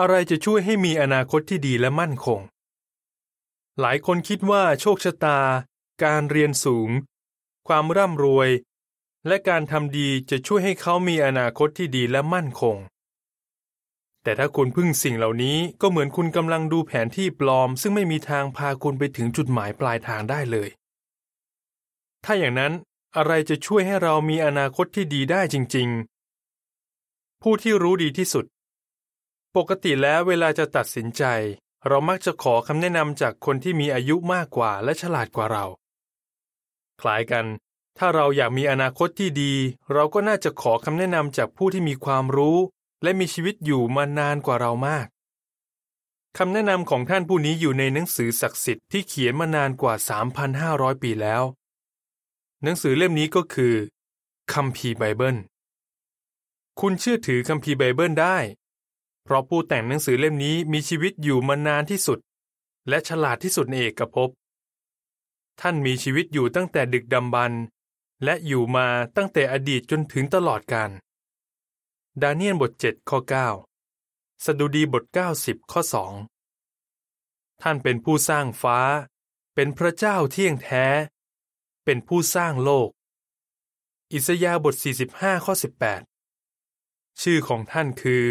[0.00, 2.40] อะไรจะช่วยให้มีอนาคตที่ดีและมั่นคง
[3.80, 5.40] หลายคนคิดว่าโชคชะตา
[6.04, 6.90] การเรียนสูง
[7.68, 8.48] ความร่ำรวย
[9.26, 12.76] และการทำดีจะช่วยให้เขามีอนาคตที่ดีและมั่นคง
[14.22, 20.68] แต่ถ้าคุณพึ่งสิ่งเหล่านี้ก็เหมือนคุณกำลังดูแผนที่ปลอม ซึ่งไม่มีทางพาคุณไปถึงจุดหมายปลายทางได้เลย
[22.24, 22.72] ถ้าอย่างนั้น
[23.16, 25.88] อะไรจะช่วยให้เรามีอนาคตที่ดีได้จริง
[26.64, 28.44] ๆ ผู้ที่รู้ดีที่สุด
[29.58, 31.24] ปกติแล้วเวลาจะตัดสินใจ
[31.86, 35.64] เรามักจะขอคำแนะนำจากคนที่มีอายุมากกว่าและฉลาดกว่าเรา
[37.00, 37.46] คล้ายกัน
[37.98, 39.54] ถ้าเราอยากมีอนาคตที่ดี
[39.92, 42.58] เราก็น่าจะขอคำแนะนำจากผู้ที่มีความรู้
[43.02, 45.06] และมีชีวิตอยู่มานานกว่าเรามาก
[46.38, 49.94] คำแนะนำของท่านผู้นี้อยู่ในหนังสือศักดิ์สิทธิ์ที่เขียนมานานกว่า
[50.48, 51.42] 3,500 ปีแล้ว
[52.62, 53.74] หนังสือเล่มนี้ก็คือ
[54.52, 55.36] คัมภีร์ไบเบิล
[56.80, 58.38] คุณเชื่อถือคัมภีร์ไบเบิลได้
[59.24, 62.18] เพราะผู้แต่งหนังสือเล่มนี้มีชีวิตอยู่มานานที่สุด
[62.88, 64.30] และฉลาดที่สุดในเอกภพ
[65.60, 67.62] ท่านมีชีวิตอยู่ตั้งแต่ดึกดำบรรพ์
[68.24, 70.90] และอยู่มาตั้งแต่อดีตจนถึงตลอดกาล
[72.22, 73.18] ดาเนียลบท 7 ข้อ
[73.82, 75.04] 9 สดุดีบท
[75.38, 75.80] 90 ข้อ
[76.68, 78.78] 2 ท่านเป็นผู้สร้างฟ้า
[79.54, 80.84] เป็นพระเจ้าเที่ยงแท้
[81.84, 82.88] เป็นผู้สร้างโลก
[84.12, 84.74] อิสยาห์บท
[85.10, 85.54] 45 ข้อ
[86.36, 88.24] 18 ชื่อของท่านคือ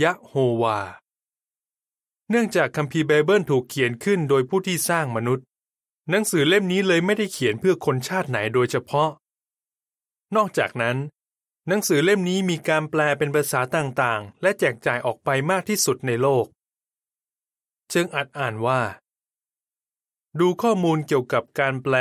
[0.00, 0.78] ยะโฮวา
[2.30, 5.46] เนื่องจากคัมภีร์ไบเบิลถูกเขียนขึ้นโดยผู้ที่สร้างมนุษย์
[6.10, 9.10] หนังสือเล่มนี้เลยไม่ได้เขียนเพื่อคนชาติไหนโดยเฉพาะ
[10.36, 10.96] นอกจากนั้น
[11.68, 16.46] หนังสือเล่มนี้มีการแปลเป็นภาษาต่างๆ และแจกจ่ายออกไปมากที่สุดในโลก
[17.92, 18.80] เชิงอรรถอ่านว่า
[20.40, 21.94] ดูข้อมูลเกี่ยวกับการแปล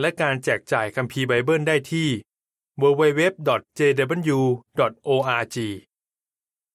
[0.00, 2.08] และการแจกจ่ายคัมภีร์ไบเบิลได้ที่
[2.82, 3.56] www.jw.org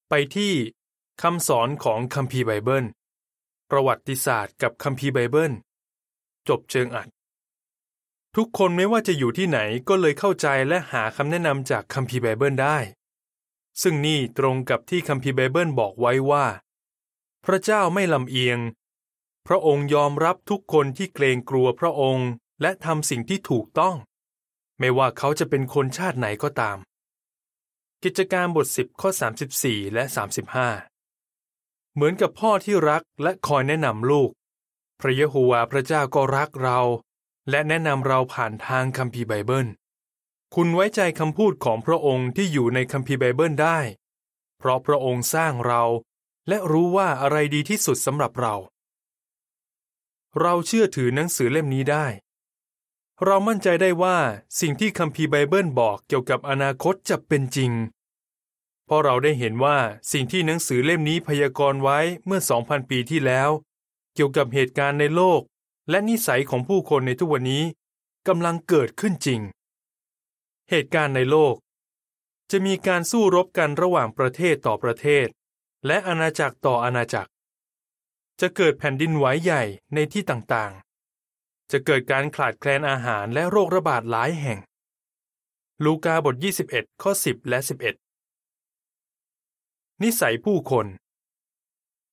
[0.09, 0.53] ไปที่
[1.21, 2.85] คำสอนของคัมภีร์ไบเบิล
[3.71, 5.53] ประวัติศาสตร์กับคัมภีร์ไบเบิล
[6.47, 7.07] จบเชิงอรรถ
[8.35, 9.59] ทุกคนไม่ว่าจะอยู่ที่ไหน
[9.89, 12.77] ก็เลยเข้าใจและหาคำแนะนำจากคัมภีร์ไบเบิลได้
[13.81, 16.45] ซึ่งนี่ตรงกับที่คัมภีร์ไบเบิลบอกไว้ว่า
[17.45, 18.59] พระเจ้าไม่ลำเอียง
[19.47, 22.29] พระองค์ยอมรับทุกคนที่เกรงกลัวพระองค์
[22.61, 23.95] และทำสิ่งที่ถูกต้อง
[24.79, 26.77] ไม่ว่าเขาจะเป็นคนชาติไหนก็ตาม
[28.05, 29.09] กิจการบท 10 ข้อ
[29.53, 30.03] 34 และ
[31.19, 34.31] 35 เหมือนกับพ่อที่รักและคอยแนะนำลูก
[34.99, 36.79] พระเยโฮวาห์พระเจ้าก็รักเรา
[37.49, 39.67] และแนะนำเราผ่านทางคัมภีร์ไบเบิล
[40.55, 43.79] คุณไว้ใจคำพูดของพระองค์ที่อยู่ในคัมภีร์ไบเบิลได้
[44.57, 45.83] เพราะพระองค์สร้างเรา
[46.47, 48.55] และรู้ว่าอะไรดีที่สุดสำหรับเรา
[50.41, 52.05] เราเชื่อถือหนังสือเล่มนี้ได้
[53.25, 54.17] เรามั่นใจได้ว่า
[54.59, 57.71] สิ่งที่คัมภีร์ไบเบิลบอกเกี่ยวกับอนาคตจะเป็นจริง
[58.85, 59.77] เพราะเราได้เห็นว่า
[60.11, 63.49] สิ่งที่หนังสือเล่มนี้พยากรณ์ไว้เมื่อ 2,000 ปีที่แล้ว
[64.13, 65.41] เกี่ยวกับเหตุการณ์ในโลก
[65.89, 67.63] และนิสัยของผู้คนในทุกวันนี้
[68.27, 69.41] กำลังเกิดขึ้นจริง
[70.69, 71.55] เหตุการณ์ในโลก
[72.51, 75.27] จะมีการสู้รบกันระหว่างประเทศต่อประเทศ
[75.87, 77.29] และอาณาจักรต่ออาณาจักร
[78.39, 79.63] จะเกิดแผ่นดินไหวใหญ่
[79.93, 80.73] ในที่ต่าง
[81.71, 84.59] จะเกิดการขาดแคลนอาหารและโรคระบาดหลายแห่ง
[85.83, 86.35] ลูกาบท
[86.69, 87.59] 21 ข้อ 10 และ
[88.41, 90.85] 11 นิสัยผู้คน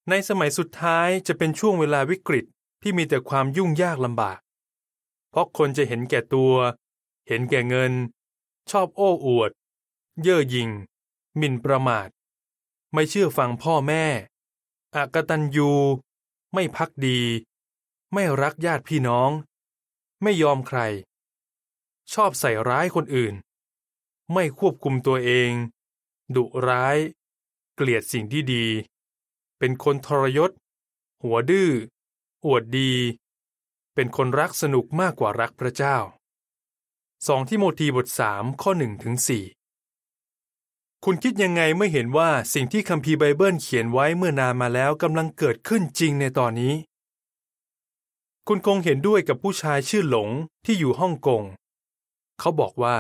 [0.09, 2.45] ในสมัยสุดท้ายจะเป็นช่วงเวลาวิกฤต
[2.83, 4.39] ที่มีแต่ความยุ่งยากลำบาก
[5.31, 6.55] เพราะคนจะเห็นแก่ตัว
[7.29, 7.93] เห็นแก่เงิน
[8.71, 9.51] ชอบโอ้อวด
[10.23, 10.71] เย่อหยิ่ง
[11.37, 12.09] หมิ่นประมาท
[12.93, 14.05] ไม่เชื่อฟังพ่อแม่
[14.95, 15.71] อากตันยู
[16.55, 17.21] ไม่พักดี
[18.15, 19.31] ไม่รักญาติพี่น้อง
[20.23, 20.81] ไม่ยอมใคร
[22.13, 23.35] ชอบใส่ร้ายคนอื่น
[24.33, 25.51] ไม่ควบคุมตัวเอง
[26.37, 26.97] ดุร้าย
[27.75, 28.67] เกลียดสิ่งที่ดี
[29.59, 30.51] เป็นคนทรยศ
[31.23, 31.71] หัวดื้อ
[32.47, 32.93] อวดดี
[33.95, 35.97] เป็นคนรักสนุกมากกว่ารักพระเจ้า
[36.73, 39.15] 2ที่โมธีบท3ข้อ1ถึง
[39.91, 46.75] 4คุณคิดยังไงเมื่อเห็นว่าสิ่งที่คัมภีร์ไบเบิลเขียนไว้เมื่อนานมาแล้วกำลังเกิดขึ้นจริงในตอนนี้
[48.49, 50.29] คุณคงเห็นด้วยกับผู้ชายชื่อหลง
[50.65, 51.43] ที่อยู่ฮ่องกง
[52.39, 52.97] เขาบอกว่า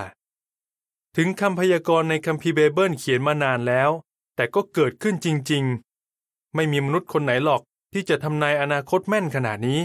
[1.16, 3.90] ถึงคำพยากรณ์ในคัมภีร์ไบเบิลเขียนมานานแล้ว
[4.36, 5.64] แต่ก็เกิดขึ้นจริง
[6.10, 7.62] ๆ ไม่มีมนุษย์คนไหนหรอก
[7.92, 9.80] ที่จะทำนายอนาคตแม่นขนาดนี้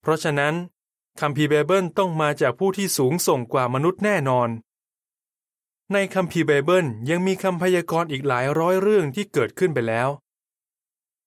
[0.00, 0.54] เพราะฉะนั้น
[1.20, 4.48] คัมภีร์ไบเบิลต้องมาจากผู้ที่สูงส่งกว่ามนุษย์แน่นอน
[5.92, 10.08] ในคัมภีร์ไบเบิลยังมีคำพยากรณ์อีกหลายร้อยเรื่องที่เกิดขึ้นไปแล้ว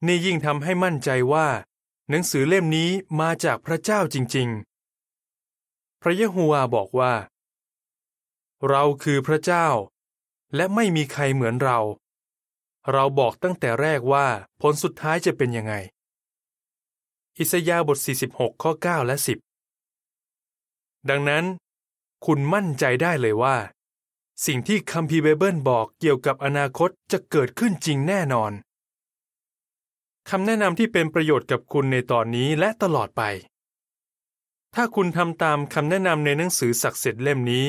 [0.06, 1.47] นี่ยิ่งทำให้มั่นใจว่า
[2.11, 2.89] หนังสือเล่มนี้
[3.19, 4.50] มาจากพระเจ้าจริง
[5.25, 7.13] ๆ พระเยโฮวาบอกว่า
[8.69, 9.67] เราคือพระเจ้า
[10.56, 11.79] และไม่มีใครเหมือนเรา
[12.91, 14.27] เราบอกตั้งแต่แรกว่า
[14.61, 15.73] ผลสุดท้ายจะเป็นยังไง
[17.38, 17.97] อิสยาห์บท
[18.29, 19.15] 46 ข้อ 9 และ
[19.94, 21.45] 10 ดังนั้น
[22.25, 23.57] คุณมั่นใจได้เลยว่า
[24.45, 28.51] สิ่งที่คัมภีร์ไบเบิลบอกเกี่ยวกับอนาคตจะเกิดขึ้นจริงแน่นอน
[30.34, 33.22] คำแนะนำที่เป็นประโยชน์กับคุณในตอนนี้และตลอดไป
[34.76, 37.66] ถ้าคุณทำตามคำแนะนำในหนังสือศักดิ์สิทธิ์เล่มนี้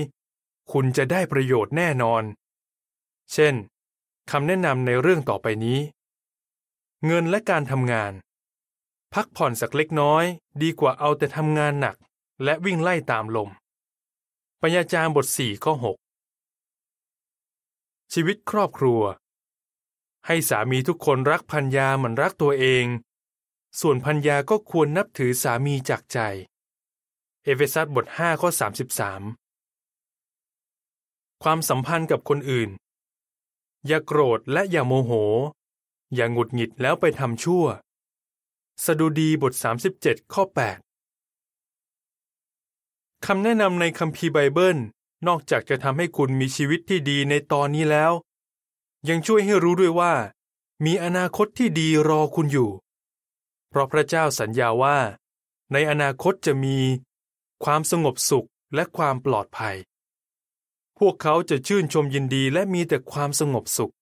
[0.73, 2.23] คุณจะได้ประโยชน์แน่นอน
[3.33, 3.55] เช่น
[4.31, 5.79] คำแนะนำในเรื่องต่อไปนี้
[7.07, 8.13] เงินและการทำงาน
[9.15, 10.25] พักผ่อนสักเล็กน้อย
[10.63, 11.97] ดีกว่าเอาแต่ทำงานหนัก
[12.45, 13.51] และวิ่งไล่ตามลม
[14.61, 15.97] ปัญญาจารย์บท4ข้อ6
[18.13, 19.01] ชีวิตครอบครัว
[20.27, 22.87] ให้สามีทุกคนรักพัญญาเหมือนรักตัวเอง
[23.81, 26.19] ส่วนพัญญาก็ควรนับถือสามีจากใจ
[27.45, 28.51] เอเฟซัสบท5ข้อ
[29.77, 32.71] 33 ความสัมพันธ์กับคนอื่น
[33.87, 35.13] อย่าโกรธและอย่าโมโห
[36.15, 37.65] อย่าหงุดหงิดแล้วไปทำชั่ว
[38.85, 39.53] สดุดีบท
[39.93, 40.43] 37 ข้อ
[41.65, 44.79] 8 คำแนะนำในคัมภีร์ไบเบิล
[45.27, 48.13] นอกจากจะทำให้คุณมีชีวิตที่ดีในตอนนี้แล้ว
[49.09, 50.15] ยังช่วยให้รู้ด้วยว่า
[50.85, 52.71] มีอนาคตที่ดีรอคุณอยู่
[53.69, 54.99] เพราะพระเจ้าสัญญาว่า
[55.73, 56.79] ในอนาคตจะมี
[57.65, 59.77] ความสงบสุขและความปลอดภัย
[60.99, 63.93] พวกเขาจะชื่นชมยินดีและมีแต่ความสงบสุข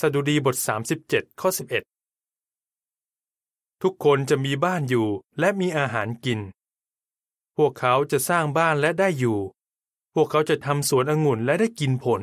[0.00, 0.56] สดุดีบท
[0.98, 1.50] 37 ข้อ
[2.26, 5.08] 11 ทุกคนจะมีบ้านอยู่
[5.38, 6.40] และมีอาหารกิน
[7.56, 9.38] พวกเขาจะสร้างบ้านและได้อยู่
[10.14, 12.22] พวกเขาจะทำสวนองุ่นและได้กินผล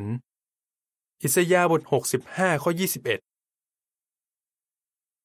[1.22, 1.82] อิสยาห์บท
[2.22, 3.30] 65ข้อ21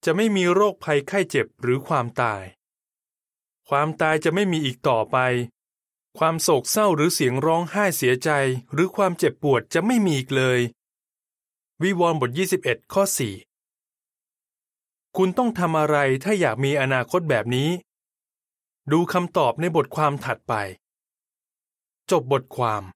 [0.06, 2.44] จะไม่มีโรคภัยไข้เจ็บหรือความตาย
[3.69, 5.18] ความตายจะไม่มีอีกต่อไป
[6.18, 8.30] ความโศกเศร้าหรือเสียงร้องไห้เสียใจ
[8.74, 10.59] หรือความเจ็บปวดจะไม่มีอีกเลย
[11.83, 12.31] วิวรณ์บท
[12.62, 13.03] 21 ข้อ
[13.89, 17.69] 4 คุณต้องทำอะไรถ้าอยากมีอนาคตแบบนี้
[18.91, 20.53] ดูคำตอบในบทความถัดไป
[22.12, 22.83] จบบทความ